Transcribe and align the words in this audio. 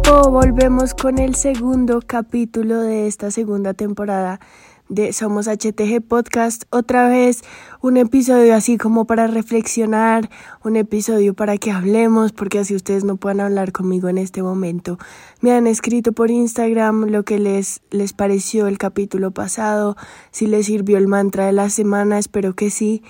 equipo, 0.00 0.30
volvemos 0.30 0.94
con 0.94 1.18
el 1.18 1.34
segundo 1.34 2.00
capítulo 2.06 2.80
de 2.80 3.06
esta 3.06 3.30
segunda 3.30 3.74
temporada 3.74 4.40
de 4.88 5.12
Somos 5.12 5.46
HTG 5.46 6.00
Podcast. 6.06 6.64
Otra 6.70 7.08
vez 7.08 7.42
un 7.80 7.96
episodio 7.96 8.54
así 8.54 8.78
como 8.78 9.04
para 9.06 9.26
reflexionar, 9.26 10.30
un 10.64 10.76
episodio 10.76 11.34
para 11.34 11.58
que 11.58 11.70
hablemos, 11.70 12.32
porque 12.32 12.58
así 12.58 12.74
ustedes 12.74 13.04
no 13.04 13.16
puedan 13.16 13.40
hablar 13.40 13.72
conmigo 13.72 14.08
en 14.08 14.18
este 14.18 14.42
momento. 14.42 14.98
Me 15.40 15.52
han 15.52 15.66
escrito 15.66 16.12
por 16.12 16.30
Instagram 16.30 17.06
lo 17.06 17.24
que 17.24 17.38
les, 17.38 17.82
les 17.90 18.12
pareció 18.12 18.66
el 18.66 18.78
capítulo 18.78 19.30
pasado, 19.32 19.96
si 20.30 20.46
les 20.46 20.66
sirvió 20.66 20.98
el 20.98 21.08
mantra 21.08 21.46
de 21.46 21.52
la 21.52 21.70
semana, 21.70 22.18
espero 22.18 22.54
que 22.54 22.70
sí. 22.70 23.02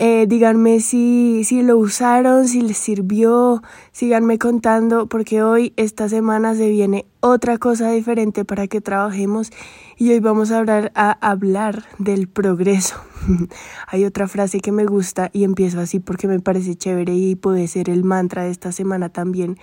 Eh, 0.00 0.26
díganme 0.28 0.78
si, 0.78 1.42
si 1.42 1.62
lo 1.62 1.76
usaron, 1.76 2.46
si 2.46 2.60
les 2.60 2.78
sirvió, 2.78 3.62
síganme 3.90 4.38
contando 4.38 5.08
porque 5.08 5.42
hoy, 5.42 5.72
esta 5.76 6.08
semana, 6.08 6.54
se 6.54 6.68
viene 6.68 7.04
otra 7.18 7.58
cosa 7.58 7.90
diferente 7.90 8.44
para 8.44 8.68
que 8.68 8.80
trabajemos 8.80 9.50
y 9.98 10.12
hoy 10.12 10.20
vamos 10.20 10.52
a 10.52 10.58
hablar, 10.58 10.92
a 10.94 11.10
hablar 11.28 11.84
del 11.98 12.28
progreso. 12.28 12.96
Hay 13.88 14.04
otra 14.04 14.28
frase 14.28 14.60
que 14.60 14.70
me 14.70 14.84
gusta 14.84 15.28
y 15.32 15.42
empiezo 15.42 15.80
así 15.80 15.98
porque 15.98 16.28
me 16.28 16.38
parece 16.38 16.76
chévere 16.76 17.14
y 17.14 17.34
puede 17.34 17.66
ser 17.66 17.90
el 17.90 18.04
mantra 18.04 18.44
de 18.44 18.50
esta 18.50 18.70
semana 18.70 19.08
también, 19.08 19.58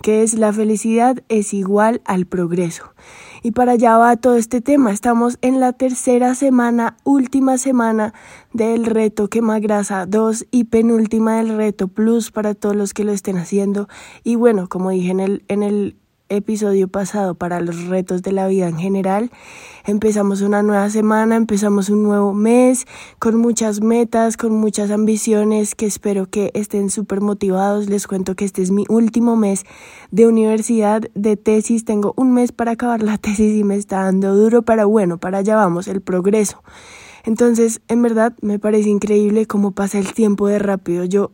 que 0.00 0.22
es 0.22 0.34
la 0.34 0.52
felicidad 0.52 1.24
es 1.28 1.52
igual 1.52 2.02
al 2.04 2.26
progreso. 2.26 2.94
Y 3.42 3.50
para 3.50 3.72
allá 3.72 3.98
va 3.98 4.16
todo 4.16 4.36
este 4.36 4.60
tema. 4.60 4.92
Estamos 4.92 5.38
en 5.40 5.58
la 5.58 5.72
tercera 5.72 6.36
semana, 6.36 6.96
última 7.02 7.58
semana 7.58 8.14
del 8.52 8.86
reto 8.86 9.28
Quema 9.28 9.58
Grasa 9.58 10.06
2 10.06 10.46
y 10.52 10.64
penúltima 10.64 11.38
del 11.38 11.56
reto 11.56 11.88
Plus 11.88 12.30
para 12.30 12.54
todos 12.54 12.76
los 12.76 12.94
que 12.94 13.04
lo 13.04 13.12
estén 13.12 13.38
haciendo. 13.38 13.88
Y 14.22 14.36
bueno, 14.36 14.68
como 14.68 14.90
dije 14.90 15.10
en 15.10 15.20
el, 15.20 15.44
en 15.48 15.64
el 15.64 15.96
episodio 16.30 16.88
pasado 16.88 17.34
para 17.34 17.60
los 17.60 17.86
retos 17.86 18.22
de 18.22 18.32
la 18.32 18.46
vida 18.46 18.68
en 18.68 18.78
general. 18.78 19.30
Empezamos 19.84 20.40
una 20.40 20.62
nueva 20.62 20.88
semana, 20.88 21.36
empezamos 21.36 21.90
un 21.90 22.02
nuevo 22.02 22.32
mes 22.32 22.86
con 23.18 23.36
muchas 23.36 23.82
metas, 23.82 24.36
con 24.36 24.54
muchas 24.54 24.90
ambiciones 24.90 25.74
que 25.74 25.86
espero 25.86 26.26
que 26.26 26.50
estén 26.54 26.88
súper 26.88 27.20
motivados. 27.20 27.90
Les 27.90 28.06
cuento 28.06 28.34
que 28.34 28.44
este 28.44 28.62
es 28.62 28.70
mi 28.70 28.84
último 28.88 29.36
mes 29.36 29.64
de 30.10 30.26
universidad, 30.26 31.02
de 31.14 31.36
tesis. 31.36 31.84
Tengo 31.84 32.14
un 32.16 32.32
mes 32.32 32.52
para 32.52 32.72
acabar 32.72 33.02
la 33.02 33.18
tesis 33.18 33.54
y 33.54 33.64
me 33.64 33.76
está 33.76 34.04
dando 34.04 34.34
duro, 34.34 34.62
pero 34.62 34.88
bueno, 34.88 35.18
para 35.18 35.38
allá 35.38 35.56
vamos, 35.56 35.88
el 35.88 36.00
progreso. 36.00 36.62
Entonces, 37.24 37.82
en 37.88 38.00
verdad, 38.00 38.34
me 38.40 38.58
parece 38.58 38.88
increíble 38.88 39.46
cómo 39.46 39.72
pasa 39.72 39.98
el 39.98 40.14
tiempo 40.14 40.46
de 40.46 40.58
rápido. 40.58 41.04
Yo 41.04 41.32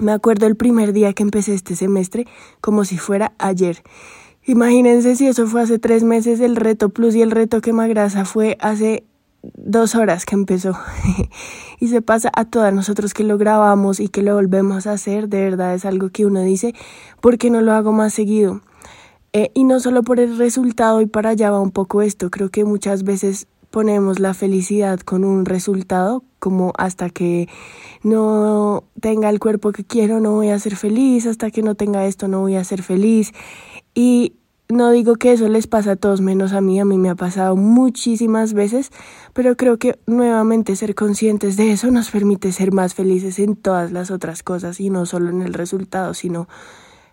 me 0.00 0.12
acuerdo 0.12 0.46
el 0.46 0.56
primer 0.56 0.92
día 0.92 1.12
que 1.12 1.22
empecé 1.22 1.54
este 1.54 1.76
semestre 1.76 2.26
como 2.60 2.84
si 2.84 2.98
fuera 2.98 3.32
ayer. 3.38 3.82
Imagínense 4.44 5.16
si 5.16 5.26
eso 5.26 5.46
fue 5.46 5.62
hace 5.62 5.78
tres 5.78 6.04
meses 6.04 6.40
el 6.40 6.56
reto 6.56 6.88
plus 6.88 7.14
y 7.14 7.22
el 7.22 7.30
reto 7.30 7.60
quema 7.60 7.86
grasa 7.86 8.24
fue 8.24 8.56
hace 8.60 9.04
dos 9.42 9.94
horas 9.94 10.24
que 10.24 10.34
empezó. 10.34 10.76
y 11.80 11.88
se 11.88 12.02
pasa 12.02 12.30
a 12.34 12.44
todas 12.44 12.72
nosotros 12.72 13.14
que 13.14 13.24
lo 13.24 13.38
grabamos 13.38 14.00
y 14.00 14.08
que 14.08 14.22
lo 14.22 14.34
volvemos 14.34 14.86
a 14.86 14.92
hacer. 14.92 15.28
De 15.28 15.42
verdad 15.42 15.74
es 15.74 15.84
algo 15.84 16.10
que 16.10 16.26
uno 16.26 16.42
dice, 16.42 16.74
¿por 17.20 17.38
qué 17.38 17.50
no 17.50 17.60
lo 17.60 17.72
hago 17.72 17.92
más 17.92 18.14
seguido? 18.14 18.62
Eh, 19.32 19.50
y 19.54 19.64
no 19.64 19.80
solo 19.80 20.02
por 20.02 20.20
el 20.20 20.38
resultado 20.38 21.00
y 21.00 21.06
para 21.06 21.30
allá 21.30 21.50
va 21.50 21.60
un 21.60 21.70
poco 21.70 22.02
esto. 22.02 22.30
Creo 22.30 22.48
que 22.50 22.64
muchas 22.64 23.04
veces 23.04 23.46
ponemos 23.70 24.18
la 24.18 24.34
felicidad 24.34 25.00
con 25.00 25.24
un 25.24 25.44
resultado, 25.44 26.24
como 26.38 26.72
hasta 26.78 27.10
que 27.10 27.48
no 28.02 28.84
tenga 29.00 29.28
el 29.30 29.40
cuerpo 29.40 29.72
que 29.72 29.84
quiero 29.84 30.20
no 30.20 30.32
voy 30.32 30.48
a 30.48 30.58
ser 30.58 30.76
feliz, 30.76 31.26
hasta 31.26 31.50
que 31.50 31.62
no 31.62 31.74
tenga 31.74 32.06
esto 32.06 32.28
no 32.28 32.40
voy 32.40 32.56
a 32.56 32.64
ser 32.64 32.82
feliz. 32.82 33.32
Y 33.94 34.34
no 34.68 34.90
digo 34.90 35.16
que 35.16 35.32
eso 35.32 35.48
les 35.48 35.66
pasa 35.66 35.92
a 35.92 35.96
todos 35.96 36.20
menos 36.20 36.52
a 36.52 36.60
mí, 36.60 36.78
a 36.78 36.84
mí 36.84 36.98
me 36.98 37.08
ha 37.08 37.14
pasado 37.14 37.56
muchísimas 37.56 38.52
veces, 38.52 38.90
pero 39.32 39.56
creo 39.56 39.78
que 39.78 39.98
nuevamente 40.06 40.76
ser 40.76 40.94
conscientes 40.94 41.56
de 41.56 41.72
eso 41.72 41.90
nos 41.90 42.10
permite 42.10 42.52
ser 42.52 42.72
más 42.72 42.94
felices 42.94 43.38
en 43.38 43.56
todas 43.56 43.92
las 43.92 44.10
otras 44.10 44.42
cosas 44.42 44.78
y 44.80 44.90
no 44.90 45.06
solo 45.06 45.30
en 45.30 45.42
el 45.42 45.54
resultado, 45.54 46.12
sino 46.12 46.48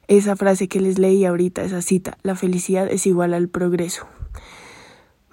esa 0.07 0.35
frase 0.35 0.67
que 0.67 0.81
les 0.81 0.99
leí 0.99 1.25
ahorita, 1.25 1.63
esa 1.63 1.81
cita, 1.81 2.17
la 2.23 2.35
felicidad 2.35 2.91
es 2.91 3.07
igual 3.07 3.33
al 3.33 3.47
progreso. 3.47 4.05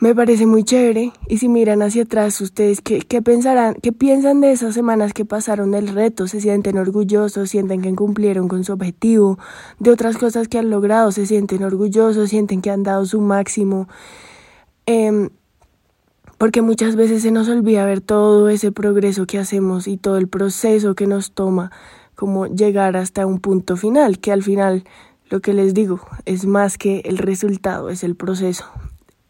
Me 0.03 0.17
parece 0.17 0.47
muy 0.47 0.65
chévere. 0.65 1.13
Y 1.29 1.39
si 1.39 1.49
miran 1.49 1.81
hacia 1.81 2.03
atrás, 2.03 2.41
ustedes, 2.41 2.81
¿qué, 2.81 3.03
¿qué, 3.03 3.23
pensarán? 3.23 3.75
¿Qué 3.75 3.93
piensan 3.93 4.41
de 4.41 4.51
esas 4.51 4.75
semanas 4.75 5.13
que 5.13 5.25
pasaron 5.25 5.71
del 5.71 5.87
reto? 5.87 6.27
¿Se 6.27 6.41
sienten 6.41 6.77
orgullosos? 6.77 7.51
¿Sienten 7.51 7.83
que 7.83 7.95
cumplieron 7.95 8.49
con 8.49 8.65
su 8.65 8.73
objetivo? 8.73 9.39
¿De 9.79 9.93
otras 9.93 10.19
cosas 10.19 10.49
que 10.49 10.59
han 10.59 10.71
logrado? 10.71 11.13
¿Se 11.13 11.25
sienten 11.25 11.63
orgullosos? 11.63 12.31
¿Sienten 12.31 12.63
que 12.63 12.71
han 12.71 12.83
dado 12.83 13.07
su 13.07 13.21
máximo? 13.21 13.87
Eh, 14.87 15.29
porque 16.37 16.63
muchas 16.63 16.97
veces 16.97 17.23
se 17.23 17.31
nos 17.31 17.49
olvida 17.49 17.87
ver 17.87 18.01
todo 18.01 18.49
ese 18.49 18.73
progreso 18.73 19.27
que 19.27 19.39
hacemos 19.39 19.87
y 19.87 19.99
todo 19.99 20.17
el 20.17 20.27
proceso 20.27 20.97
que 20.97 21.07
nos 21.07 21.31
toma 21.31 21.71
como 22.17 22.49
llegar 22.49 22.97
hasta 22.97 23.25
un 23.25 23.39
punto 23.39 23.77
final, 23.77 24.19
que 24.19 24.33
al 24.33 24.43
final 24.43 24.83
lo 25.31 25.39
que 25.39 25.53
les 25.55 25.75
digo 25.75 26.01
es 26.25 26.45
más 26.45 26.77
que 26.77 27.03
el 27.05 27.19
resultado, 27.19 27.89
es 27.89 28.03
el 28.03 28.17
proceso 28.17 28.65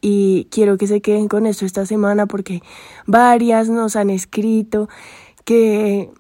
y 0.03 0.49
quiero 0.51 0.77
que 0.77 0.89
se 0.89 1.01
queden 1.01 1.29
con 1.29 1.47
esto 1.47 1.65
esta 1.65 1.87
semana 1.87 2.27
porque 2.27 2.61
varias 3.07 3.71
nos 3.71 3.97
han 3.97 4.11
escrito 4.11 4.89
que 5.45 6.11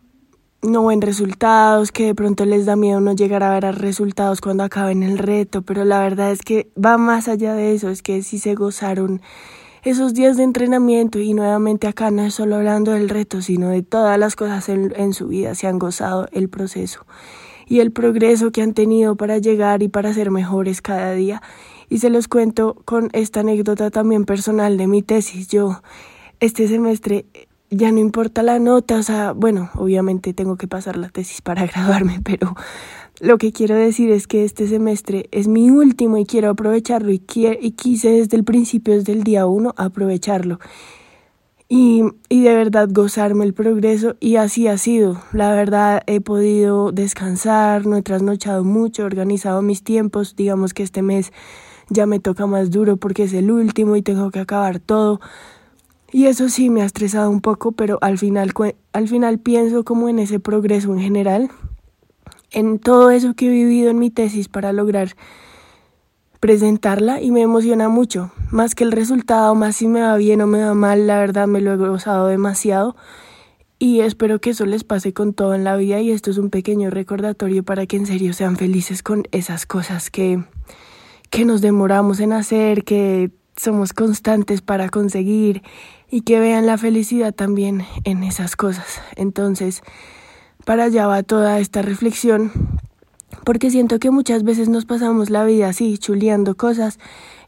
no 0.63 0.87
ven 0.87 1.03
resultados, 1.03 1.91
que 1.91 2.07
de 2.07 2.15
pronto 2.15 2.47
les 2.47 2.65
da 2.65 2.77
miedo 2.77 3.01
no 3.01 3.13
llegar 3.13 3.43
a 3.43 3.51
ver 3.51 3.75
resultados 3.79 4.41
cuando 4.41 4.63
acaben 4.63 5.03
el 5.03 5.19
reto, 5.19 5.63
pero 5.63 5.85
la 5.85 5.99
verdad 5.99 6.31
es 6.31 6.43
que 6.43 6.71
va 6.83 6.97
más 6.97 7.27
allá 7.27 7.55
de 7.55 7.75
eso, 7.75 7.91
es 7.91 8.03
que 8.03 8.23
si 8.23 8.39
se 8.39 8.55
gozaron 8.55 9.21
esos 9.83 10.15
días 10.15 10.37
de 10.37 10.45
entrenamiento 10.45 11.19
y 11.19 11.35
nuevamente 11.35 11.89
acá 11.89 12.13
no 12.13 12.23
es 12.23 12.35
solo 12.35 12.55
hablando 12.55 12.93
del 12.93 13.09
reto, 13.09 13.43
sino 13.43 13.71
de 13.71 13.83
todas 13.83 14.17
las 14.17 14.37
cosas 14.37 14.69
en 14.69 15.13
su 15.13 15.27
vida, 15.27 15.57
se 15.57 15.67
han 15.67 15.81
gozado 15.81 16.29
el 16.31 16.49
proceso 16.49 17.05
y 17.67 17.81
el 17.81 17.91
progreso 17.91 18.53
que 18.53 18.63
han 18.63 18.75
tenido 18.75 19.17
para 19.17 19.39
llegar 19.39 19.83
y 19.83 19.89
para 19.89 20.15
ser 20.15 20.31
mejores 20.31 20.83
cada 20.83 21.13
día 21.15 21.43
y 21.93 21.99
se 21.99 22.09
los 22.09 22.27
cuento 22.27 22.75
con 22.87 23.11
esta 23.13 23.41
anécdota 23.41 23.91
también 23.91 24.25
personal 24.25 24.79
de 24.79 24.87
mi 24.87 25.03
tesis. 25.03 25.49
Yo 25.49 25.83
este 26.41 26.67
semestre 26.67 27.27
ya 27.69 27.93
no 27.93 27.99
importa 27.99 28.43
la 28.43 28.59
nota, 28.59 28.97
o 28.97 29.03
sea, 29.03 29.33
bueno, 29.33 29.69
obviamente 29.75 30.33
tengo 30.33 30.57
que 30.57 30.67
pasar 30.67 30.97
la 30.97 31.11
tesis 31.11 31.43
para 31.43 31.67
graduarme, 31.67 32.23
pero 32.25 32.55
lo 33.21 33.37
que 33.37 33.53
quiero 33.53 33.75
decir 33.75 34.11
es 34.11 34.27
que 34.27 34.43
este 34.43 34.69
semestre 34.69 35.29
es 35.33 35.49
mi 35.49 35.69
último 35.69 36.17
y 36.17 36.25
quiero 36.25 36.49
aprovecharlo 36.49 37.13
y, 37.13 37.23
y 37.61 37.73
quise 37.73 38.09
desde 38.09 38.39
el 38.39 38.45
principio, 38.45 38.95
desde 38.95 39.13
el 39.13 39.23
día 39.23 39.45
uno, 39.45 39.75
aprovecharlo. 39.77 40.61
Y, 41.69 42.05
y 42.31 42.43
de 42.43 42.55
verdad 42.55 42.89
gozarme 42.91 43.45
el 43.45 43.53
progreso 43.53 44.17
y 44.19 44.37
así 44.37 44.67
ha 44.67 44.79
sido. 44.79 45.21
La 45.35 45.53
verdad 45.53 46.03
he 46.07 46.23
podido 46.23 46.91
descansar, 46.91 47.85
no 47.85 47.99
he 47.99 48.03
trasnochado 48.03 48.65
mucho, 48.65 49.03
he 49.03 49.05
organizado 49.05 49.61
mis 49.61 49.83
tiempos, 49.83 50.37
digamos 50.37 50.73
que 50.73 50.85
este 50.85 51.03
mes 51.03 51.33
ya 51.93 52.07
me 52.07 52.21
toca 52.21 52.47
más 52.47 52.71
duro 52.71 52.97
porque 52.97 53.25
es 53.25 53.33
el 53.33 53.51
último 53.51 53.97
y 53.97 54.03
tengo 54.03 54.31
que 54.31 54.41
acabar 54.41 54.81
todo. 54.81 55.21
Y 56.11 56.27
eso 56.27 56.49
sí 56.49 56.69
me 56.69 56.83
ha 56.83 56.85
estresado 56.85 57.31
un 57.31 57.41
poco, 57.41 57.73
pero 57.73 57.99
al 58.03 58.19
final, 58.19 58.53
al 58.93 59.09
final 59.09 59.39
pienso 59.39 59.85
como 59.85 60.09
en 60.09 60.19
ese 60.19 60.41
progreso 60.41 60.93
en 60.93 61.01
general, 61.01 61.51
en 62.51 62.79
todo 62.79 63.11
eso 63.11 63.35
que 63.35 63.47
he 63.47 63.51
vivido 63.51 63.91
en 63.91 63.99
mi 63.99 64.11
tesis 64.11 64.49
para 64.49 64.73
lograr 64.73 65.17
presentarla 66.39 67.23
y 67.23 67.31
me 67.31 67.41
emociona 67.41 67.89
mucho, 67.89 68.33
más 68.51 68.75
que 68.75 68.85
el 68.85 68.93
resultado, 68.93 69.55
más 69.55 69.77
si 69.77 69.87
me 69.87 70.03
va 70.03 70.17
bien 70.17 70.41
o 70.43 70.47
me 70.47 70.63
va 70.63 70.75
mal, 70.75 71.07
la 71.07 71.19
verdad 71.19 71.47
me 71.47 71.61
lo 71.61 71.73
he 71.73 71.77
gozado 71.77 72.27
demasiado 72.27 72.97
y 73.79 74.01
espero 74.01 74.41
que 74.41 74.51
eso 74.51 74.67
les 74.67 74.85
pase 74.85 75.13
con 75.13 75.35
todo 75.35 75.55
en 75.55 75.65
la 75.65 75.77
vida 75.77 76.01
y 76.01 76.11
esto 76.11 76.31
es 76.31 76.39
un 76.39 76.51
pequeño 76.51 76.91
recordatorio 76.91 77.63
para 77.63 77.87
que 77.87 77.97
en 77.97 78.07
serio 78.07 78.33
sean 78.33 78.57
felices 78.57 79.03
con 79.03 79.25
esas 79.33 79.67
cosas 79.67 80.11
que 80.11 80.45
que 81.33 81.47
nos 81.47 81.63
demoramos 81.63 82.21
en 82.21 82.35
hacer, 82.35 82.85
que 82.85 83.31
somos 83.57 83.95
constantes 83.95 84.61
para 84.61 84.91
conseguir 84.91 85.63
y 86.11 86.21
que 86.21 86.39
vean 86.39 86.67
la 86.67 86.77
felicidad 86.77 87.35
también 87.35 87.87
en 88.05 88.23
esas 88.23 88.55
cosas. 88.55 89.01
Entonces, 89.17 89.81
para 90.67 90.85
allá 90.85 91.07
va 91.07 91.23
toda 91.23 91.59
esta 91.59 91.81
reflexión, 91.81 92.53
porque 93.45 93.71
siento 93.71 93.99
que 93.99 94.11
muchas 94.11 94.43
veces 94.43 94.69
nos 94.69 94.85
pasamos 94.85 95.31
la 95.31 95.43
vida 95.47 95.71
así, 95.71 95.97
chuleando 95.97 96.55
cosas 96.55 96.99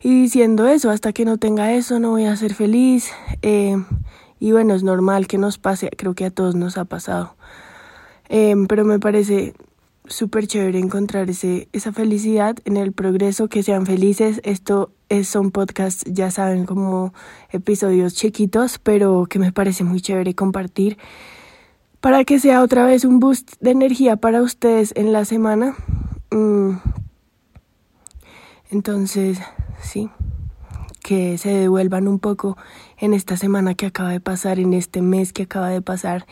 y 0.00 0.22
diciendo 0.22 0.66
eso, 0.66 0.88
hasta 0.88 1.12
que 1.12 1.26
no 1.26 1.37
tenga 1.37 1.75
eso 1.75 2.00
no 2.00 2.12
voy 2.12 2.25
a 2.25 2.37
ser 2.37 2.54
feliz. 2.54 3.12
Eh, 3.42 3.76
y 4.40 4.52
bueno, 4.52 4.72
es 4.72 4.82
normal 4.82 5.26
que 5.26 5.37
nos 5.37 5.58
pase, 5.58 5.90
creo 5.90 6.14
que 6.14 6.25
a 6.25 6.30
todos 6.30 6.54
nos 6.54 6.78
ha 6.78 6.87
pasado. 6.87 7.37
Eh, 8.30 8.54
pero 8.66 8.87
me 8.87 8.98
parece 8.98 9.52
súper 10.06 10.46
chévere 10.46 10.78
encontrar 10.78 11.30
ese, 11.30 11.68
esa 11.72 11.92
felicidad 11.92 12.56
en 12.64 12.76
el 12.76 12.92
progreso, 12.92 13.48
que 13.48 13.62
sean 13.62 13.86
felices. 13.86 14.40
Esto 14.44 14.92
es, 15.08 15.28
son 15.28 15.50
podcasts, 15.50 16.04
ya 16.06 16.30
saben, 16.30 16.66
como 16.66 17.14
episodios 17.50 18.14
chiquitos, 18.14 18.78
pero 18.78 19.26
que 19.28 19.38
me 19.38 19.52
parece 19.52 19.84
muy 19.84 20.00
chévere 20.00 20.34
compartir 20.34 20.98
para 22.00 22.24
que 22.24 22.38
sea 22.38 22.62
otra 22.62 22.84
vez 22.84 23.06
un 23.06 23.18
boost 23.18 23.52
de 23.60 23.70
energía 23.70 24.16
para 24.16 24.42
ustedes 24.42 24.92
en 24.94 25.12
la 25.12 25.24
semana. 25.24 25.74
Mm. 26.30 26.72
Entonces, 28.70 29.38
sí, 29.80 30.10
que 31.02 31.38
se 31.38 31.50
devuelvan 31.50 32.08
un 32.08 32.18
poco 32.18 32.58
en 32.98 33.14
esta 33.14 33.36
semana 33.36 33.74
que 33.74 33.86
acaba 33.86 34.10
de 34.10 34.20
pasar, 34.20 34.58
en 34.58 34.74
este 34.74 35.00
mes 35.00 35.32
que 35.32 35.44
acaba 35.44 35.70
de 35.70 35.80
pasar, 35.80 36.26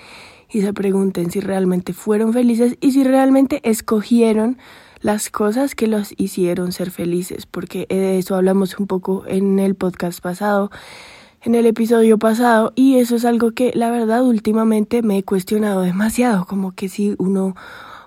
y 0.52 0.60
se 0.60 0.72
pregunten 0.72 1.30
si 1.30 1.40
realmente 1.40 1.92
fueron 1.92 2.32
felices 2.32 2.76
y 2.80 2.92
si 2.92 3.04
realmente 3.04 3.60
escogieron 3.68 4.58
las 5.00 5.30
cosas 5.30 5.74
que 5.74 5.88
los 5.88 6.14
hicieron 6.16 6.72
ser 6.72 6.90
felices, 6.90 7.46
porque 7.46 7.86
de 7.88 8.18
eso 8.18 8.36
hablamos 8.36 8.78
un 8.78 8.86
poco 8.86 9.24
en 9.26 9.58
el 9.58 9.74
podcast 9.74 10.20
pasado, 10.20 10.70
en 11.42 11.56
el 11.56 11.66
episodio 11.66 12.18
pasado, 12.18 12.72
y 12.76 12.98
eso 12.98 13.16
es 13.16 13.24
algo 13.24 13.50
que 13.50 13.72
la 13.74 13.90
verdad 13.90 14.22
últimamente 14.22 15.02
me 15.02 15.18
he 15.18 15.22
cuestionado 15.24 15.80
demasiado, 15.80 16.46
como 16.46 16.72
que 16.72 16.88
si 16.88 17.14
uno 17.18 17.56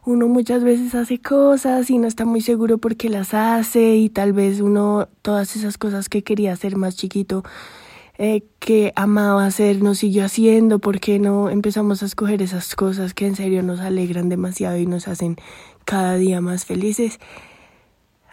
uno 0.05 0.27
muchas 0.27 0.63
veces 0.63 0.93
hace 0.93 1.19
cosas 1.19 1.89
y 1.89 1.97
no 1.97 2.07
está 2.07 2.25
muy 2.25 2.39
seguro 2.39 2.77
por 2.77 2.95
qué 2.95 3.09
las 3.09 3.33
hace 3.33 3.95
y 3.95 4.09
tal 4.09 4.33
vez 4.33 4.61
uno 4.61 5.07
todas 5.23 5.55
esas 5.55 5.79
cosas 5.79 6.09
que 6.09 6.21
quería 6.21 6.53
hacer 6.53 6.77
más 6.77 6.95
chiquito 6.95 7.43
eh, 8.17 8.43
que 8.59 8.93
amaba 8.95 9.45
hacer 9.45 9.81
no 9.83 9.95
siguió 9.95 10.25
haciendo, 10.25 10.79
porque 10.79 11.19
no 11.19 11.49
empezamos 11.49 12.01
a 12.01 12.05
escoger 12.05 12.41
esas 12.41 12.75
cosas 12.75 13.13
que 13.13 13.27
en 13.27 13.35
serio 13.35 13.63
nos 13.63 13.79
alegran 13.79 14.29
demasiado 14.29 14.77
y 14.77 14.85
nos 14.85 15.07
hacen 15.07 15.35
cada 15.85 16.15
día 16.15 16.41
más 16.41 16.65
felices. 16.65 17.19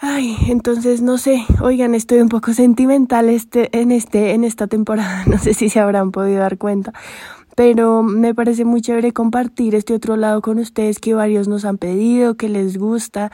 Ay, 0.04 0.36
entonces 0.48 1.00
no 1.00 1.16
sé, 1.16 1.44
oigan, 1.60 1.94
estoy 1.94 2.18
un 2.20 2.28
poco 2.28 2.52
sentimental 2.54 3.28
este, 3.28 3.70
en 3.78 3.92
este, 3.92 4.32
en 4.32 4.42
esta 4.42 4.66
temporada, 4.66 5.22
no 5.26 5.38
sé 5.38 5.54
si 5.54 5.68
se 5.68 5.78
habrán 5.78 6.10
podido 6.10 6.40
dar 6.40 6.58
cuenta, 6.58 6.92
pero 7.54 8.02
me 8.02 8.34
parece 8.34 8.64
muy 8.64 8.80
chévere 8.80 9.12
compartir 9.12 9.74
este 9.74 9.94
otro 9.94 10.16
lado 10.16 10.40
con 10.40 10.58
ustedes 10.58 10.98
que 10.98 11.14
varios 11.14 11.48
nos 11.48 11.64
han 11.64 11.78
pedido, 11.78 12.34
que 12.34 12.48
les 12.48 12.78
gusta 12.78 13.30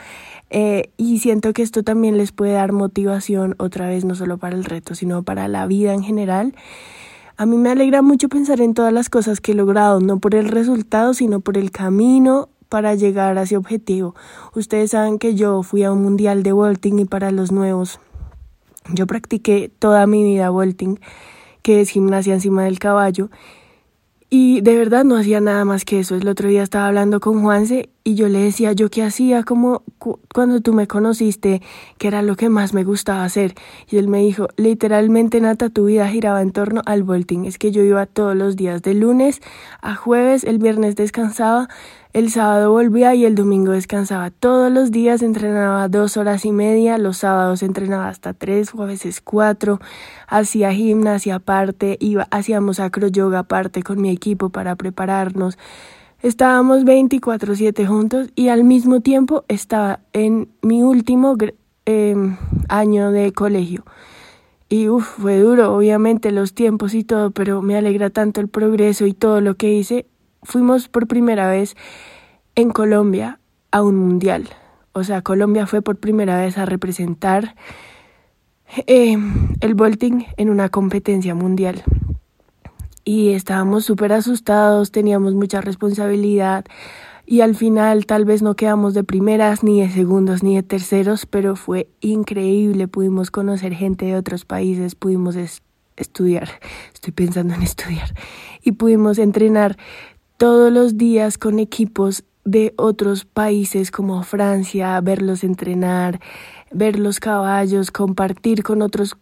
eh, 0.51 0.91
y 0.97 1.21
siento 1.21 1.53
que 1.53 1.63
esto 1.63 1.83
también 1.83 2.17
les 2.19 2.33
puede 2.33 2.53
dar 2.53 2.73
motivación 2.73 3.55
otra 3.59 3.89
vez, 3.89 4.05
no 4.05 4.15
solo 4.15 4.39
para 4.39 4.57
el 4.57 4.65
reto, 4.65 4.95
sino 4.95 5.23
para 5.23 5.47
la 5.49 5.67
vida 5.67 5.95
en 5.95 6.03
general. 6.03 6.55
A 7.37 7.47
mí 7.47 7.57
me 7.57 7.71
alegra 7.71 8.03
mucho 8.03 8.29
pensar 8.29 8.61
en 8.61 8.75
todas 8.75 8.93
las 8.93 9.09
cosas 9.09 9.41
que 9.41 9.53
he 9.53 9.55
logrado, 9.55 10.01
no 10.01 10.19
por 10.19 10.35
el 10.35 10.49
resultado, 10.49 11.15
sino 11.15 11.41
por 11.41 11.57
el 11.57 11.71
camino 11.71 12.49
para 12.69 12.95
llegar 12.95 13.39
a 13.39 13.43
ese 13.43 13.57
objetivo. 13.57 14.15
Ustedes 14.55 14.91
saben 14.91 15.19
que 15.19 15.35
yo 15.37 15.63
fui 15.63 15.85
a 15.85 15.93
un 15.93 16.03
mundial 16.03 16.43
de 16.43 16.53
vaulting 16.53 16.99
y 16.99 17.05
para 17.05 17.31
los 17.31 17.53
nuevos 17.53 18.01
yo 18.93 19.07
practiqué 19.07 19.71
toda 19.79 20.07
mi 20.07 20.25
vida 20.25 20.51
vaulting, 20.51 20.99
que 21.63 21.81
es 21.81 21.91
gimnasia 21.91 22.35
encima 22.35 22.65
del 22.65 22.79
caballo, 22.79 23.31
y 24.31 24.61
de 24.61 24.77
verdad 24.77 25.05
no 25.05 25.17
hacía 25.17 25.41
nada 25.41 25.65
más 25.65 25.85
que 25.85 26.01
eso. 26.01 26.15
El 26.15 26.29
otro 26.29 26.49
día 26.49 26.63
estaba 26.63 26.87
hablando 26.87 27.21
con 27.21 27.43
Juanse 27.43 27.91
y 28.09 28.15
yo 28.15 28.27
le 28.29 28.39
decía 28.39 28.73
yo 28.73 28.89
qué 28.89 29.03
hacía 29.03 29.43
como 29.43 29.83
cuando 30.33 30.63
tú 30.63 30.73
me 30.73 30.87
conociste, 30.87 31.61
que 31.99 32.09
era 32.09 32.23
lo 32.23 32.37
que 32.37 32.49
más 32.49 32.73
me 32.73 32.83
gustaba 32.83 33.23
hacer. 33.23 33.55
Y 33.87 33.99
él 33.99 34.09
me 34.09 34.21
dijo, 34.21 34.49
literalmente 34.57 35.43
Nata, 35.43 35.69
tu 35.69 35.85
vida 35.85 36.09
giraba 36.09 36.41
en 36.41 36.53
torno 36.53 36.81
al 36.87 37.03
vaulting. 37.03 37.45
Es 37.45 37.59
que 37.59 37.71
yo 37.71 37.83
iba 37.83 38.07
todos 38.07 38.35
los 38.35 38.57
días 38.57 38.81
de 38.81 38.95
lunes 38.95 39.43
a 39.83 39.95
jueves, 39.95 40.45
el 40.45 40.57
viernes 40.57 40.97
descansaba, 40.97 41.69
el 42.15 42.31
sábado 42.31 42.73
volvía 42.73 43.15
y 43.15 43.27
el 43.27 43.35
domingo 43.35 43.73
descansaba. 43.73 44.31
Todos 44.31 44.73
los 44.73 44.91
días 44.91 45.21
entrenaba 45.21 45.87
dos 45.89 46.17
horas 46.17 46.47
y 46.47 46.53
media, 46.53 46.97
los 46.97 47.19
sábados 47.19 47.63
entrenaba 47.63 48.09
hasta 48.09 48.33
tres 48.33 48.75
o 48.75 48.85
a 48.85 48.87
veces 48.87 49.21
cuatro. 49.21 49.81
Hacía 50.27 50.73
gimnasia 50.73 51.35
aparte, 51.35 51.99
iba, 52.01 52.27
hacíamos 52.31 52.81
acro 52.81 53.09
yoga 53.09 53.41
aparte 53.41 53.83
con 53.83 54.01
mi 54.01 54.09
equipo 54.09 54.49
para 54.49 54.77
prepararnos. 54.77 55.59
Estábamos 56.21 56.85
24/7 56.85 57.87
juntos 57.87 58.31
y 58.35 58.49
al 58.49 58.65
mismo 58.65 59.01
tiempo 59.01 59.45
estaba 59.47 60.01
en 60.13 60.49
mi 60.63 60.83
último 60.83 61.37
em, 61.85 62.37
año 62.69 63.13
de 63.13 63.33
colegio. 63.33 63.85
Y 64.69 64.89
uf, 64.89 65.07
fue 65.07 65.39
duro, 65.39 65.73
obviamente, 65.73 66.33
los 66.33 66.55
tiempos 66.55 66.95
y 66.95 67.05
todo, 67.05 67.31
pero 67.31 67.63
me 67.63 67.77
alegra 67.77 68.11
tanto 68.11 68.41
el 68.41 68.49
progreso 68.49 69.07
y 69.07 69.15
todo 69.15 69.41
lo 69.41 69.55
que 69.55 69.73
hice 69.73 70.07
fuimos 70.43 70.89
por 70.89 71.07
primera 71.07 71.49
vez 71.49 71.77
en 72.57 72.71
Colombia 72.71 73.39
a 73.71 73.85
un 73.85 73.97
mundial. 73.97 74.49
O 74.93 75.05
sea, 75.05 75.23
Colombia 75.23 75.69
fue 75.69 75.83
por 75.83 75.99
primera 75.99 76.37
vez 76.41 76.59
a 76.59 76.67
representar 76.67 77.55
eh, 78.89 79.17
el 79.61 79.75
vaulting 79.77 80.27
en 80.37 80.51
una 80.51 80.69
competencia 80.69 81.37
mundial. 81.37 81.85
Y 83.09 83.31
estábamos 83.31 83.87
súper 83.87 84.13
asustados, 84.13 84.93
teníamos 84.93 85.33
mucha 85.33 85.63
responsabilidad 85.63 86.67
y 87.25 87.41
al 87.41 87.55
final 87.55 88.05
tal 88.05 88.27
vez 88.27 88.43
no 88.43 88.55
quedamos 88.55 88.93
de 88.93 89.03
primeras, 89.03 89.65
ni 89.65 89.81
de 89.81 89.89
segundos, 89.89 90.43
ni 90.43 90.57
de 90.57 90.63
terceros, 90.63 91.25
pero 91.25 91.57
fue 91.57 91.89
increíble. 92.03 92.87
Pudimos 92.87 93.31
conocer 93.31 93.73
gente 93.73 94.05
de 94.05 94.15
otros 94.15 94.45
países, 94.45 94.95
pudimos 94.95 95.37
estudiar, 95.97 96.51
estoy 96.93 97.15
pensando 97.15 97.55
en 97.55 97.63
estudiar, 97.63 98.13
y 98.61 98.73
pudimos 98.73 99.17
entrenar 99.17 99.79
todos 100.37 100.71
los 100.71 100.99
días 100.99 101.39
con 101.39 101.61
equipos 101.61 102.25
de 102.45 102.75
otros 102.77 103.25
países 103.25 103.91
como 103.91 104.23
Francia, 104.23 105.01
verlos 105.01 105.45
entrenar, 105.45 106.21
ver 106.71 106.99
los 106.99 107.21
caballos, 107.21 107.91
compartir 107.91 108.63
con 108.63 108.83
otros 108.83 109.17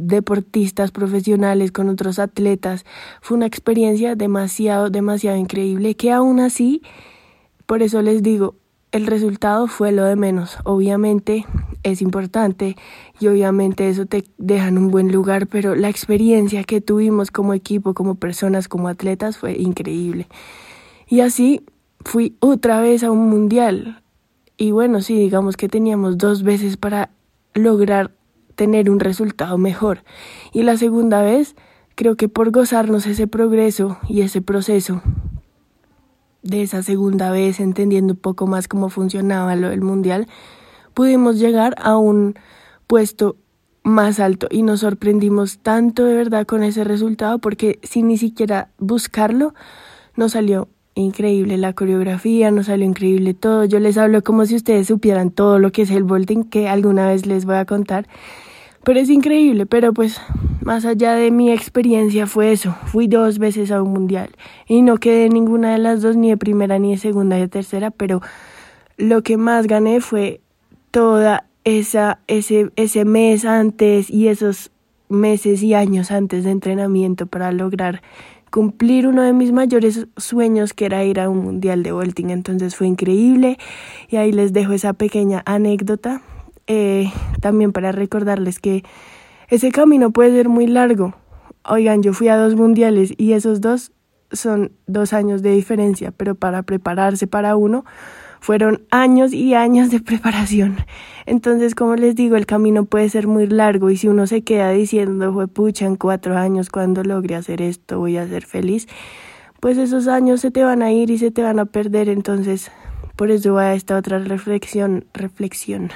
deportistas 0.00 0.90
profesionales, 0.90 1.72
con 1.72 1.88
otros 1.88 2.18
atletas. 2.18 2.84
Fue 3.20 3.36
una 3.36 3.46
experiencia 3.46 4.14
demasiado, 4.14 4.90
demasiado 4.90 5.36
increíble 5.36 5.94
que 5.94 6.12
aún 6.12 6.40
así, 6.40 6.82
por 7.66 7.82
eso 7.82 8.02
les 8.02 8.22
digo, 8.22 8.54
el 8.92 9.06
resultado 9.06 9.68
fue 9.68 9.92
lo 9.92 10.04
de 10.04 10.16
menos. 10.16 10.58
Obviamente 10.64 11.46
es 11.82 12.02
importante 12.02 12.76
y 13.20 13.28
obviamente 13.28 13.88
eso 13.88 14.06
te 14.06 14.24
deja 14.36 14.68
en 14.68 14.78
un 14.78 14.90
buen 14.90 15.12
lugar, 15.12 15.46
pero 15.46 15.74
la 15.74 15.88
experiencia 15.88 16.64
que 16.64 16.80
tuvimos 16.80 17.30
como 17.30 17.54
equipo, 17.54 17.94
como 17.94 18.16
personas, 18.16 18.68
como 18.68 18.88
atletas 18.88 19.38
fue 19.38 19.52
increíble. 19.52 20.26
Y 21.06 21.20
así 21.20 21.62
fui 22.04 22.36
otra 22.40 22.80
vez 22.80 23.04
a 23.04 23.10
un 23.10 23.28
mundial. 23.28 24.02
Y 24.56 24.72
bueno, 24.72 25.00
sí, 25.00 25.14
digamos 25.14 25.56
que 25.56 25.68
teníamos 25.68 26.18
dos 26.18 26.42
veces 26.42 26.76
para 26.76 27.10
lograr 27.54 28.12
tener 28.54 28.90
un 28.90 29.00
resultado 29.00 29.58
mejor. 29.58 30.04
Y 30.52 30.62
la 30.62 30.76
segunda 30.76 31.22
vez, 31.22 31.56
creo 31.94 32.16
que 32.16 32.28
por 32.28 32.50
gozarnos 32.50 33.06
ese 33.06 33.26
progreso 33.26 33.98
y 34.08 34.22
ese 34.22 34.42
proceso 34.42 35.02
de 36.42 36.62
esa 36.62 36.82
segunda 36.82 37.30
vez, 37.30 37.60
entendiendo 37.60 38.14
un 38.14 38.20
poco 38.20 38.46
más 38.46 38.68
cómo 38.68 38.88
funcionaba 38.88 39.56
lo 39.56 39.68
del 39.68 39.82
mundial, 39.82 40.26
pudimos 40.94 41.38
llegar 41.38 41.74
a 41.78 41.96
un 41.96 42.34
puesto 42.86 43.36
más 43.82 44.20
alto 44.20 44.46
y 44.50 44.62
nos 44.62 44.80
sorprendimos 44.80 45.58
tanto 45.58 46.04
de 46.04 46.14
verdad 46.14 46.46
con 46.46 46.62
ese 46.62 46.84
resultado 46.84 47.38
porque 47.38 47.78
sin 47.82 48.08
ni 48.08 48.18
siquiera 48.18 48.68
buscarlo 48.78 49.54
nos 50.16 50.32
salió 50.32 50.68
increíble 50.94 51.56
la 51.56 51.72
coreografía, 51.72 52.50
nos 52.50 52.66
salió 52.66 52.84
increíble 52.84 53.34
todo. 53.34 53.64
Yo 53.64 53.78
les 53.78 53.96
hablo 53.96 54.22
como 54.22 54.44
si 54.46 54.56
ustedes 54.56 54.86
supieran 54.88 55.30
todo 55.30 55.58
lo 55.58 55.72
que 55.72 55.82
es 55.82 55.90
el 55.90 56.04
vaulting 56.04 56.44
que 56.44 56.68
alguna 56.68 57.06
vez 57.06 57.26
les 57.26 57.44
voy 57.44 57.56
a 57.56 57.64
contar. 57.64 58.06
Pero 58.84 58.98
es 58.98 59.10
increíble, 59.10 59.66
pero 59.66 59.92
pues 59.92 60.20
más 60.62 60.84
allá 60.84 61.14
de 61.14 61.30
mi 61.30 61.52
experiencia 61.52 62.26
fue 62.26 62.52
eso. 62.52 62.74
Fui 62.86 63.08
dos 63.08 63.38
veces 63.38 63.70
a 63.70 63.82
un 63.82 63.92
mundial 63.92 64.30
y 64.66 64.82
no 64.82 64.96
quedé 64.96 65.26
en 65.26 65.34
ninguna 65.34 65.72
de 65.72 65.78
las 65.78 66.00
dos, 66.00 66.16
ni 66.16 66.30
de 66.30 66.36
primera, 66.36 66.78
ni 66.78 66.92
de 66.92 66.98
segunda, 66.98 67.36
ni 67.36 67.42
de 67.42 67.48
tercera, 67.48 67.90
pero 67.90 68.20
lo 68.96 69.22
que 69.22 69.36
más 69.36 69.66
gané 69.66 70.00
fue 70.00 70.40
toda 70.90 71.46
esa, 71.64 72.20
ese, 72.26 72.70
ese 72.76 73.04
mes 73.04 73.44
antes 73.44 74.10
y 74.10 74.28
esos 74.28 74.70
meses 75.08 75.62
y 75.62 75.74
años 75.74 76.10
antes 76.10 76.44
de 76.44 76.50
entrenamiento 76.50 77.26
para 77.26 77.52
lograr 77.52 78.02
cumplir 78.50 79.06
uno 79.06 79.22
de 79.22 79.32
mis 79.32 79.52
mayores 79.52 80.06
sueños 80.16 80.72
que 80.72 80.86
era 80.86 81.04
ir 81.04 81.20
a 81.20 81.28
un 81.28 81.38
mundial 81.38 81.82
de 81.82 81.92
vaulting 81.92 82.30
entonces 82.30 82.76
fue 82.76 82.86
increíble 82.86 83.58
y 84.08 84.16
ahí 84.16 84.32
les 84.32 84.52
dejo 84.52 84.72
esa 84.72 84.92
pequeña 84.92 85.42
anécdota 85.46 86.22
eh, 86.72 87.12
también 87.40 87.72
para 87.72 87.90
recordarles 87.90 88.60
que 88.60 88.84
ese 89.48 89.72
camino 89.72 90.12
puede 90.12 90.30
ser 90.30 90.48
muy 90.48 90.68
largo. 90.68 91.14
Oigan, 91.68 92.00
yo 92.00 92.12
fui 92.12 92.28
a 92.28 92.36
dos 92.36 92.54
mundiales 92.54 93.12
y 93.16 93.32
esos 93.32 93.60
dos 93.60 93.90
son 94.30 94.70
dos 94.86 95.12
años 95.12 95.42
de 95.42 95.50
diferencia, 95.50 96.12
pero 96.12 96.36
para 96.36 96.62
prepararse 96.62 97.26
para 97.26 97.56
uno 97.56 97.84
fueron 98.38 98.82
años 98.92 99.32
y 99.32 99.54
años 99.54 99.90
de 99.90 99.98
preparación. 100.10 100.76
Entonces, 101.26 101.74
como 101.74 101.96
les 101.96 102.14
digo, 102.14 102.36
el 102.36 102.46
camino 102.46 102.84
puede 102.84 103.08
ser 103.08 103.26
muy 103.26 103.48
largo 103.48 103.90
y 103.90 103.96
si 103.96 104.06
uno 104.06 104.28
se 104.28 104.42
queda 104.42 104.70
diciendo, 104.70 105.32
fue 105.32 105.48
pucha, 105.48 105.86
en 105.86 105.96
cuatro 105.96 106.38
años, 106.38 106.70
cuando 106.70 107.02
logre 107.02 107.34
hacer 107.34 107.62
esto, 107.62 107.98
voy 107.98 108.16
a 108.16 108.28
ser 108.28 108.46
feliz, 108.46 108.86
pues 109.58 109.76
esos 109.76 110.06
años 110.06 110.40
se 110.40 110.52
te 110.52 110.62
van 110.62 110.82
a 110.82 110.92
ir 110.92 111.10
y 111.10 111.18
se 111.18 111.32
te 111.32 111.42
van 111.42 111.58
a 111.58 111.64
perder. 111.64 112.08
Entonces, 112.08 112.70
por 113.16 113.32
eso 113.32 113.54
va 113.54 113.74
esta 113.74 113.96
otra 113.96 114.20
reflexión, 114.20 115.06
reflexión. 115.12 115.90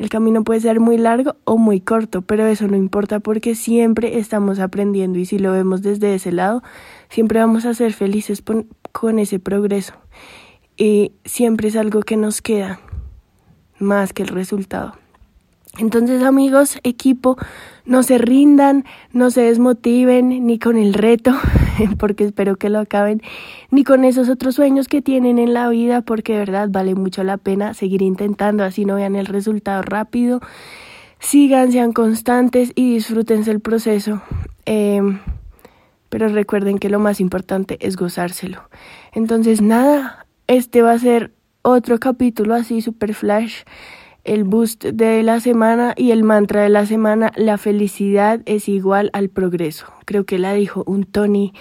El 0.00 0.08
camino 0.08 0.44
puede 0.44 0.60
ser 0.60 0.80
muy 0.80 0.96
largo 0.96 1.36
o 1.44 1.58
muy 1.58 1.78
corto, 1.78 2.22
pero 2.22 2.46
eso 2.46 2.66
no 2.66 2.74
importa 2.74 3.20
porque 3.20 3.54
siempre 3.54 4.18
estamos 4.18 4.58
aprendiendo 4.58 5.18
y 5.18 5.26
si 5.26 5.38
lo 5.38 5.52
vemos 5.52 5.82
desde 5.82 6.14
ese 6.14 6.32
lado, 6.32 6.62
siempre 7.10 7.38
vamos 7.38 7.66
a 7.66 7.74
ser 7.74 7.92
felices 7.92 8.42
con 8.92 9.18
ese 9.18 9.38
progreso. 9.38 9.92
Y 10.78 11.12
siempre 11.26 11.68
es 11.68 11.76
algo 11.76 12.00
que 12.00 12.16
nos 12.16 12.40
queda 12.40 12.80
más 13.78 14.14
que 14.14 14.22
el 14.22 14.28
resultado. 14.28 14.99
Entonces 15.78 16.22
amigos, 16.22 16.78
equipo, 16.82 17.36
no 17.84 18.02
se 18.02 18.18
rindan, 18.18 18.84
no 19.12 19.30
se 19.30 19.42
desmotiven 19.42 20.46
ni 20.46 20.58
con 20.58 20.76
el 20.76 20.94
reto, 20.94 21.32
porque 21.98 22.24
espero 22.24 22.56
que 22.56 22.68
lo 22.68 22.80
acaben, 22.80 23.22
ni 23.70 23.84
con 23.84 24.04
esos 24.04 24.28
otros 24.28 24.56
sueños 24.56 24.88
que 24.88 25.00
tienen 25.00 25.38
en 25.38 25.54
la 25.54 25.68
vida, 25.68 26.02
porque 26.02 26.32
de 26.32 26.40
verdad 26.40 26.68
vale 26.70 26.94
mucho 26.94 27.22
la 27.22 27.36
pena 27.36 27.72
seguir 27.72 28.02
intentando, 28.02 28.64
así 28.64 28.84
no 28.84 28.96
vean 28.96 29.14
el 29.14 29.26
resultado 29.26 29.82
rápido. 29.82 30.40
Sigan, 31.20 31.70
sean 31.70 31.92
constantes 31.92 32.72
y 32.74 32.94
disfrútense 32.94 33.50
el 33.50 33.60
proceso. 33.60 34.22
Em, 34.64 35.20
pero 36.08 36.28
recuerden 36.28 36.78
que 36.78 36.88
lo 36.88 36.98
más 36.98 37.20
importante 37.20 37.78
es 37.80 37.96
gozárselo. 37.96 38.68
Entonces, 39.12 39.60
nada, 39.60 40.26
este 40.46 40.82
va 40.82 40.92
a 40.92 40.98
ser 40.98 41.32
otro 41.62 41.98
capítulo 41.98 42.54
así, 42.54 42.80
super 42.80 43.14
flash 43.14 43.62
el 44.24 44.44
boost 44.44 44.84
de 44.84 45.22
la 45.22 45.40
semana 45.40 45.94
y 45.96 46.10
el 46.10 46.22
mantra 46.22 46.62
de 46.62 46.68
la 46.68 46.86
semana, 46.86 47.32
la 47.36 47.58
felicidad 47.58 48.40
es 48.46 48.68
igual 48.68 49.10
al 49.12 49.28
progreso. 49.28 49.86
Creo 50.04 50.24
que 50.24 50.38
la 50.38 50.52
dijo 50.52 50.84
un 50.86 51.04
Tony, 51.04 51.52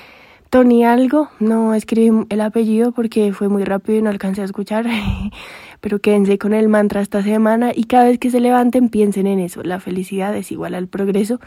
Tony 0.49 0.83
algo, 0.83 1.29
no 1.39 1.75
escribí 1.75 2.25
el 2.29 2.41
apellido 2.41 2.91
porque 2.91 3.33
fue 3.33 3.49
muy 3.49 3.63
rápido 3.63 3.99
y 3.99 4.01
no 4.01 4.09
alcancé 4.09 4.41
a 4.41 4.45
escuchar, 4.45 4.87
pero 5.79 5.99
quédense 5.99 6.39
con 6.39 6.53
el 6.53 6.67
mantra 6.69 7.01
esta 7.01 7.21
semana 7.21 7.71
y 7.73 7.83
cada 7.83 8.05
vez 8.05 8.17
que 8.17 8.31
se 8.31 8.39
levanten 8.39 8.89
piensen 8.89 9.27
en 9.27 9.39
eso, 9.39 9.61
la 9.61 9.79
felicidad 9.79 10.35
es 10.35 10.51
igual 10.51 10.73
al 10.73 10.87
progreso 10.87 11.39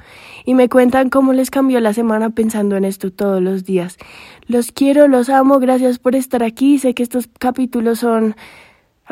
y 0.45 0.55
me 0.55 0.69
cuentan 0.69 1.11
cómo 1.11 1.33
les 1.33 1.51
cambió 1.51 1.81
la 1.81 1.93
semana 1.93 2.31
pensando 2.31 2.77
en 2.77 2.85
esto 2.85 3.11
todos 3.11 3.43
los 3.43 3.65
días. 3.65 3.99
Los 4.47 4.71
quiero, 4.71 5.09
los 5.09 5.29
amo, 5.29 5.59
gracias 5.59 5.99
por 5.99 6.15
estar 6.15 6.45
aquí, 6.45 6.79
sé 6.79 6.95
que 6.95 7.03
estos 7.03 7.29
capítulos 7.39 7.99
son 7.99 8.37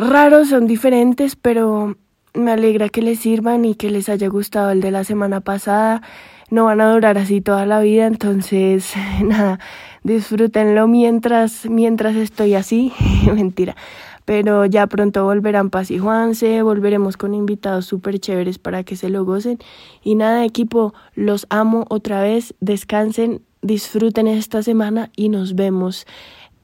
raros, 0.08 0.48
son 0.48 0.66
diferentes, 0.66 1.36
pero 1.36 1.96
me 2.34 2.52
alegra 2.52 2.88
que 2.88 3.02
les 3.02 3.20
sirvan 3.20 3.64
y 3.64 3.74
que 3.74 3.90
les 3.90 4.08
haya 4.08 4.28
gustado 4.28 4.70
el 4.70 4.80
de 4.80 4.90
la 4.90 5.04
semana 5.04 5.40
pasada. 5.40 6.02
No 6.50 6.64
van 6.64 6.80
a 6.80 6.92
durar 6.92 7.18
así 7.18 7.40
toda 7.40 7.66
la 7.66 7.80
vida, 7.80 8.06
entonces 8.06 8.92
nada, 9.24 9.60
disfrútenlo 10.02 10.88
mientras 10.88 11.66
mientras 11.68 12.16
estoy 12.16 12.54
así, 12.54 12.92
mentira. 13.34 13.76
Pero 14.24 14.64
ya 14.64 14.86
pronto 14.86 15.24
volverán 15.24 15.70
Paz 15.70 15.90
y 15.90 15.98
Juanse, 15.98 16.62
volveremos 16.62 17.16
con 17.16 17.34
invitados 17.34 17.86
súper 17.86 18.20
chéveres 18.20 18.58
para 18.58 18.84
que 18.84 18.94
se 18.94 19.08
lo 19.08 19.24
gocen. 19.24 19.58
Y 20.04 20.14
nada, 20.14 20.44
equipo, 20.44 20.94
los 21.14 21.46
amo 21.50 21.84
otra 21.88 22.22
vez, 22.22 22.54
descansen, 22.60 23.42
disfruten 23.62 24.28
esta 24.28 24.62
semana 24.62 25.10
y 25.16 25.30
nos 25.30 25.56
vemos 25.56 26.06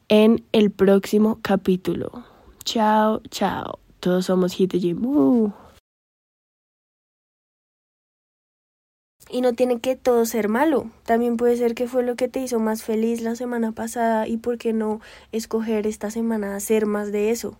en 0.08 0.44
el 0.52 0.70
próximo 0.70 1.40
capítulo. 1.42 2.35
Chao, 2.66 3.22
chao. 3.30 3.78
Todos 4.00 4.26
somos 4.26 4.54
Hit 4.54 4.74
Gym. 4.74 5.52
Y 9.30 9.40
no 9.40 9.52
tiene 9.52 9.78
que 9.78 9.94
todo 9.94 10.26
ser 10.26 10.48
malo. 10.48 10.90
También 11.04 11.36
puede 11.36 11.56
ser 11.56 11.76
que 11.76 11.86
fue 11.86 12.02
lo 12.02 12.16
que 12.16 12.26
te 12.26 12.40
hizo 12.40 12.58
más 12.58 12.82
feliz 12.82 13.22
la 13.22 13.36
semana 13.36 13.70
pasada 13.70 14.26
y 14.26 14.38
por 14.38 14.58
qué 14.58 14.72
no 14.72 15.00
escoger 15.30 15.86
esta 15.86 16.10
semana 16.10 16.56
hacer 16.56 16.86
más 16.86 17.12
de 17.12 17.30
eso. 17.30 17.56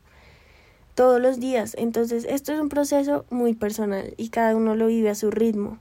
Todos 0.97 1.21
los 1.21 1.39
días. 1.39 1.77
Entonces, 1.79 2.27
esto 2.29 2.53
es 2.53 2.59
un 2.59 2.69
proceso 2.69 3.27
muy 3.31 3.55
personal 3.55 4.13
y 4.17 4.31
cada 4.31 4.57
uno 4.57 4.75
lo 4.75 4.89
vive 4.89 5.11
a 5.11 5.15
su 5.15 5.31
ritmo. 5.31 5.79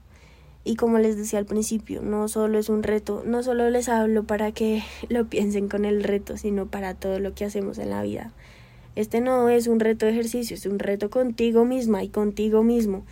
Y 0.63 0.75
como 0.75 0.99
les 0.99 1.17
decía 1.17 1.39
al 1.39 1.45
principio, 1.47 2.03
no 2.03 2.27
solo 2.27 2.59
es 2.59 2.69
un 2.69 2.83
reto, 2.83 3.23
no 3.25 3.41
solo 3.41 3.71
les 3.71 3.89
hablo 3.89 4.23
para 4.23 4.51
que 4.51 4.83
lo 5.09 5.25
piensen 5.25 5.67
con 5.67 5.83
el 5.83 6.03
reto, 6.03 6.37
sino 6.37 6.67
para 6.67 6.93
todo 6.93 7.17
lo 7.17 7.33
que 7.33 7.45
hacemos 7.45 7.79
en 7.79 7.89
la 7.89 8.03
vida. 8.03 8.31
Este 8.95 9.21
no 9.21 9.49
es 9.49 9.67
un 9.67 9.79
reto 9.79 10.05
de 10.05 10.13
ejercicio, 10.13 10.55
es 10.55 10.65
un 10.65 10.79
reto 10.79 11.09
contigo 11.09 11.65
misma 11.65 12.03
y 12.03 12.09
contigo 12.09 12.63
mismo. 12.63 13.05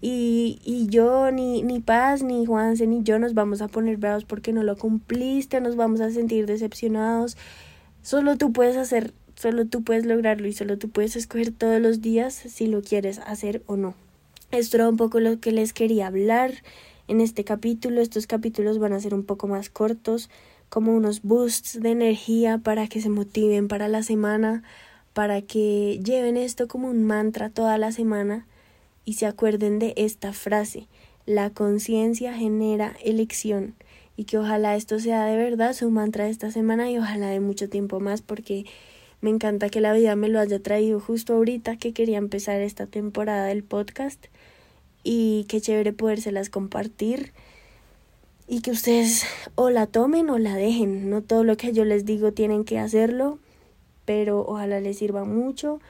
Y, 0.00 0.58
y 0.64 0.88
yo, 0.88 1.30
ni, 1.30 1.62
ni 1.62 1.80
Paz, 1.80 2.22
ni 2.22 2.44
Juanse, 2.44 2.86
ni 2.86 3.02
yo 3.02 3.18
nos 3.18 3.34
vamos 3.34 3.62
a 3.62 3.68
poner 3.68 3.96
bravos 3.96 4.24
porque 4.24 4.52
no 4.52 4.62
lo 4.62 4.76
cumpliste, 4.76 5.60
nos 5.60 5.76
vamos 5.76 6.00
a 6.00 6.10
sentir 6.10 6.46
decepcionados. 6.46 7.36
Solo 8.02 8.36
tú 8.36 8.52
puedes 8.52 8.76
hacer, 8.76 9.12
solo 9.36 9.64
tú 9.66 9.84
puedes 9.84 10.04
lograrlo 10.04 10.48
y 10.48 10.52
solo 10.52 10.76
tú 10.76 10.90
puedes 10.90 11.14
escoger 11.14 11.52
todos 11.52 11.80
los 11.80 12.02
días 12.02 12.34
si 12.34 12.66
lo 12.66 12.82
quieres 12.82 13.20
hacer 13.20 13.62
o 13.66 13.76
no. 13.76 13.94
Esto 14.50 14.76
era 14.76 14.88
un 14.88 14.96
poco 14.96 15.20
lo 15.20 15.40
que 15.40 15.52
les 15.52 15.72
quería 15.72 16.08
hablar 16.08 16.52
en 17.08 17.20
este 17.20 17.44
capítulo. 17.44 18.00
Estos 18.00 18.26
capítulos 18.26 18.78
van 18.78 18.92
a 18.92 19.00
ser 19.00 19.14
un 19.14 19.24
poco 19.24 19.46
más 19.46 19.70
cortos, 19.70 20.28
como 20.68 20.94
unos 20.94 21.22
boosts 21.22 21.80
de 21.80 21.90
energía 21.90 22.58
para 22.58 22.88
que 22.88 23.00
se 23.00 23.08
motiven 23.08 23.68
para 23.68 23.88
la 23.88 24.02
semana 24.02 24.62
para 25.12 25.42
que 25.42 26.00
lleven 26.04 26.36
esto 26.36 26.68
como 26.68 26.88
un 26.88 27.04
mantra 27.04 27.50
toda 27.50 27.78
la 27.78 27.92
semana 27.92 28.46
y 29.04 29.14
se 29.14 29.26
acuerden 29.26 29.78
de 29.78 29.94
esta 29.96 30.32
frase, 30.32 30.86
la 31.26 31.50
conciencia 31.50 32.34
genera 32.34 32.96
elección 33.04 33.74
y 34.16 34.24
que 34.24 34.38
ojalá 34.38 34.76
esto 34.76 34.98
sea 35.00 35.24
de 35.24 35.36
verdad 35.36 35.72
su 35.72 35.90
mantra 35.90 36.24
de 36.24 36.30
esta 36.30 36.50
semana 36.50 36.90
y 36.90 36.98
ojalá 36.98 37.28
de 37.28 37.40
mucho 37.40 37.68
tiempo 37.68 38.00
más 38.00 38.22
porque 38.22 38.64
me 39.20 39.30
encanta 39.30 39.68
que 39.68 39.80
la 39.80 39.92
vida 39.92 40.16
me 40.16 40.28
lo 40.28 40.40
haya 40.40 40.60
traído 40.60 41.00
justo 41.00 41.34
ahorita 41.34 41.76
que 41.76 41.92
quería 41.92 42.18
empezar 42.18 42.60
esta 42.60 42.86
temporada 42.86 43.46
del 43.46 43.62
podcast 43.62 44.26
y 45.04 45.44
qué 45.48 45.60
chévere 45.60 45.92
podérselas 45.92 46.50
compartir 46.50 47.32
y 48.48 48.60
que 48.60 48.72
ustedes 48.72 49.24
o 49.54 49.70
la 49.70 49.86
tomen 49.86 50.28
o 50.28 50.38
la 50.38 50.56
dejen, 50.56 51.08
no 51.08 51.22
todo 51.22 51.44
lo 51.44 51.56
que 51.56 51.72
yo 51.72 51.84
les 51.84 52.04
digo 52.04 52.32
tienen 52.32 52.64
que 52.64 52.78
hacerlo, 52.78 53.38
pero 54.12 54.44
ojalá 54.46 54.78
les 54.78 54.98
sirva 54.98 55.24
mucho 55.24 55.80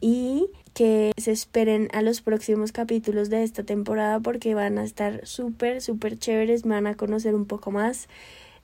y 0.00 0.46
que 0.74 1.10
se 1.16 1.32
esperen 1.32 1.88
a 1.92 2.02
los 2.02 2.20
próximos 2.20 2.70
capítulos 2.70 3.30
de 3.30 3.42
esta 3.42 3.64
temporada 3.64 4.20
porque 4.20 4.54
van 4.54 4.78
a 4.78 4.84
estar 4.84 5.26
súper, 5.26 5.82
súper 5.82 6.16
chéveres, 6.16 6.64
me 6.64 6.76
van 6.76 6.86
a 6.86 6.94
conocer 6.94 7.34
un 7.34 7.46
poco 7.46 7.72
más, 7.72 8.08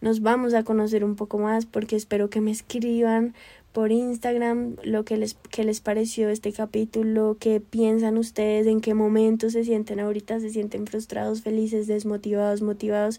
nos 0.01 0.21
vamos 0.21 0.55
a 0.55 0.63
conocer 0.63 1.03
un 1.03 1.17
poco 1.17 1.39
más 1.39 1.67
porque 1.67 1.97
espero 1.97 2.31
que 2.31 2.41
me 2.41 2.53
escriban 2.53 3.35
por 3.73 3.91
Instagram 3.91 4.77
lo 4.85 5.05
que 5.05 5.17
les, 5.17 5.35
que 5.35 5.65
les 5.65 5.81
pareció 5.81 6.29
este 6.29 6.53
capítulo, 6.53 7.37
qué 7.41 7.59
piensan 7.59 8.17
ustedes, 8.17 8.69
en 8.69 8.81
qué 8.81 8.95
momento 8.95 9.51
se 9.51 9.65
sienten 9.65 9.99
ahorita, 9.99 10.39
se 10.39 10.51
sienten 10.51 10.87
frustrados, 10.87 11.43
felices, 11.43 11.89
desmotivados, 11.89 12.63
motivados 12.63 13.19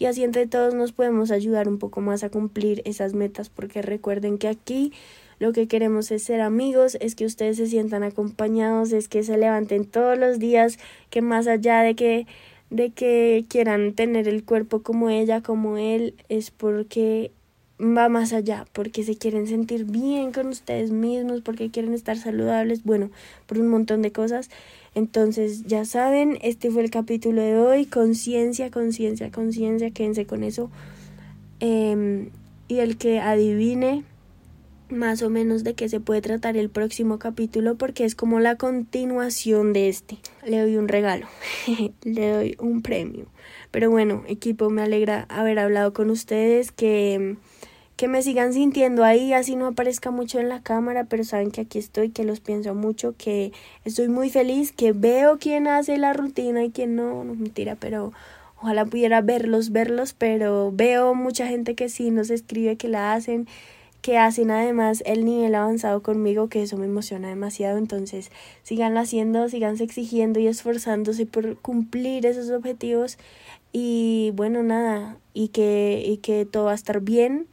y 0.00 0.06
así 0.06 0.24
entre 0.24 0.46
todos 0.46 0.74
nos 0.74 0.92
podemos 0.92 1.30
ayudar 1.30 1.68
un 1.68 1.78
poco 1.78 2.00
más 2.00 2.24
a 2.24 2.30
cumplir 2.30 2.80
esas 2.86 3.12
metas 3.12 3.50
porque 3.50 3.82
recuerden 3.82 4.38
que 4.38 4.48
aquí 4.48 4.92
lo 5.38 5.52
que 5.52 5.68
queremos 5.68 6.10
es 6.10 6.22
ser 6.22 6.40
amigos, 6.40 6.96
es 7.00 7.14
que 7.14 7.26
ustedes 7.26 7.58
se 7.58 7.66
sientan 7.66 8.02
acompañados, 8.02 8.92
es 8.92 9.08
que 9.08 9.22
se 9.22 9.36
levanten 9.36 9.84
todos 9.84 10.18
los 10.18 10.38
días, 10.38 10.78
que 11.10 11.20
más 11.20 11.46
allá 11.46 11.82
de 11.82 11.94
que 11.94 12.26
de 12.70 12.90
que 12.90 13.44
quieran 13.48 13.92
tener 13.94 14.26
el 14.26 14.44
cuerpo 14.44 14.82
como 14.82 15.10
ella, 15.10 15.42
como 15.42 15.76
él, 15.76 16.14
es 16.28 16.50
porque 16.50 17.32
va 17.80 18.08
más 18.08 18.32
allá, 18.32 18.66
porque 18.72 19.02
se 19.04 19.16
quieren 19.16 19.46
sentir 19.46 19.84
bien 19.84 20.32
con 20.32 20.48
ustedes 20.48 20.90
mismos, 20.90 21.40
porque 21.40 21.70
quieren 21.70 21.94
estar 21.94 22.16
saludables, 22.16 22.84
bueno, 22.84 23.10
por 23.46 23.58
un 23.58 23.68
montón 23.68 24.02
de 24.02 24.12
cosas. 24.12 24.50
Entonces, 24.94 25.64
ya 25.64 25.84
saben, 25.84 26.38
este 26.42 26.70
fue 26.70 26.82
el 26.82 26.90
capítulo 26.90 27.40
de 27.42 27.58
hoy, 27.58 27.86
conciencia, 27.86 28.70
conciencia, 28.70 29.30
conciencia, 29.30 29.90
quédense 29.90 30.26
con 30.26 30.42
eso. 30.42 30.70
Em, 31.60 32.30
y 32.68 32.78
el 32.78 32.96
que 32.96 33.20
adivine 33.20 34.04
más 34.90 35.22
o 35.22 35.30
menos 35.30 35.62
de 35.62 35.74
qué 35.74 35.88
se 35.88 36.00
puede 36.00 36.20
tratar 36.20 36.56
el 36.56 36.68
próximo 36.68 37.18
capítulo 37.18 37.76
porque 37.76 38.04
es 38.04 38.14
como 38.14 38.40
la 38.40 38.56
continuación 38.56 39.72
de 39.72 39.88
este. 39.88 40.18
Le 40.44 40.60
doy 40.60 40.76
un 40.76 40.88
regalo, 40.88 41.26
le 42.02 42.28
doy 42.28 42.56
un 42.58 42.82
premio. 42.82 43.26
Pero 43.70 43.90
bueno, 43.90 44.24
equipo, 44.26 44.70
me 44.70 44.82
alegra 44.82 45.26
haber 45.28 45.58
hablado 45.60 45.92
con 45.92 46.10
ustedes, 46.10 46.72
que 46.72 47.36
que 48.00 48.08
me 48.08 48.22
sigan 48.22 48.54
sintiendo 48.54 49.04
ahí, 49.04 49.34
así 49.34 49.56
no 49.56 49.66
aparezca 49.66 50.10
mucho 50.10 50.40
en 50.40 50.48
la 50.48 50.62
cámara, 50.62 51.04
pero 51.04 51.22
saben 51.22 51.50
que 51.50 51.60
aquí 51.60 51.78
estoy, 51.78 52.08
que 52.08 52.24
los 52.24 52.40
pienso 52.40 52.74
mucho, 52.74 53.14
que 53.18 53.52
estoy 53.84 54.08
muy 54.08 54.30
feliz, 54.30 54.72
que 54.72 54.92
veo 54.92 55.36
quién 55.38 55.66
hace 55.66 55.98
la 55.98 56.14
rutina 56.14 56.64
y 56.64 56.70
quién 56.70 56.96
no, 56.96 57.24
no 57.24 57.34
mentira, 57.34 57.76
pero 57.78 58.14
ojalá 58.58 58.86
pudiera 58.86 59.20
verlos, 59.20 59.70
verlos, 59.70 60.14
pero 60.14 60.72
veo 60.72 61.14
mucha 61.14 61.46
gente 61.46 61.74
que 61.74 61.90
sí 61.90 62.10
nos 62.10 62.30
escribe 62.30 62.76
que 62.76 62.88
la 62.88 63.12
hacen, 63.12 63.46
que 64.00 64.16
hacen 64.16 64.50
además 64.50 65.02
el 65.04 65.26
nivel 65.26 65.54
avanzado 65.54 66.02
conmigo, 66.02 66.48
que 66.48 66.62
eso 66.62 66.78
me 66.78 66.86
emociona 66.86 67.28
demasiado, 67.28 67.76
entonces 67.76 68.30
siganlo 68.62 69.00
haciendo, 69.00 69.46
siganse 69.50 69.84
exigiendo 69.84 70.40
y 70.40 70.46
esforzándose 70.46 71.26
por 71.26 71.58
cumplir 71.58 72.24
esos 72.24 72.48
objetivos 72.48 73.18
y 73.74 74.32
bueno, 74.36 74.62
nada, 74.62 75.18
y 75.34 75.48
que, 75.48 76.02
y 76.06 76.16
que 76.16 76.46
todo 76.46 76.64
va 76.64 76.72
a 76.72 76.76
estar 76.76 77.02
bien 77.02 77.46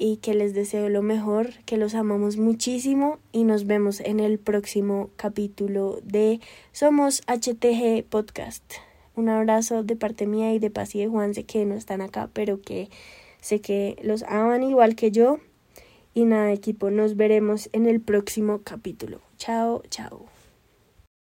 y 0.00 0.16
que 0.16 0.32
les 0.32 0.54
deseo 0.54 0.88
lo 0.88 1.02
mejor, 1.02 1.50
que 1.66 1.76
los 1.76 1.94
amamos 1.94 2.38
muchísimo 2.38 3.18
y 3.32 3.44
nos 3.44 3.66
vemos 3.66 4.00
en 4.00 4.18
el 4.18 4.38
próximo 4.38 5.10
capítulo 5.16 6.00
de 6.02 6.40
Somos 6.72 7.20
HTG 7.26 8.04
Podcast. 8.08 8.64
Un 9.14 9.28
abrazo 9.28 9.82
de 9.82 9.96
parte 9.96 10.26
mía 10.26 10.54
y 10.54 10.58
de 10.58 10.70
Paz 10.70 10.94
y 10.94 11.00
de 11.00 11.08
Juan, 11.08 11.34
sé 11.34 11.44
que 11.44 11.66
no 11.66 11.74
están 11.74 12.00
acá, 12.00 12.30
pero 12.32 12.62
que 12.62 12.88
sé 13.42 13.60
que 13.60 13.98
los 14.02 14.22
aman 14.22 14.62
igual 14.62 14.96
que 14.96 15.10
yo. 15.10 15.38
Y 16.14 16.24
nada, 16.24 16.50
equipo, 16.50 16.90
nos 16.90 17.16
veremos 17.16 17.68
en 17.74 17.86
el 17.86 18.00
próximo 18.00 18.62
capítulo. 18.64 19.20
Chao, 19.36 19.82
chao. 19.90 20.39